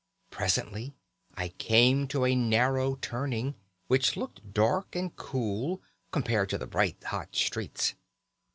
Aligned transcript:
Presently 0.31 0.95
I 1.35 1.49
came 1.49 2.07
to 2.07 2.25
a 2.25 2.33
narrow 2.33 2.95
turning, 2.95 3.53
which 3.85 4.17
looked 4.17 4.51
dark 4.51 4.95
and 4.95 5.15
cool 5.15 5.79
compared 6.09 6.49
to 6.49 6.57
the 6.57 6.65
bright 6.65 7.03
hot 7.03 7.35
streets. 7.35 7.93